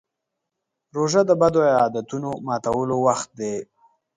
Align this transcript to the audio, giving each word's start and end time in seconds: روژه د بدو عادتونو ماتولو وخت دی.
روژه 0.95 1.21
د 1.29 1.31
بدو 1.41 1.61
عادتونو 1.79 2.29
ماتولو 2.45 2.95
وخت 3.07 3.29
دی. 3.39 3.55